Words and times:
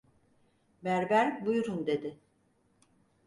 Berber 0.83 1.45
"Buyurun" 1.45 1.87
dedi. 1.87 2.19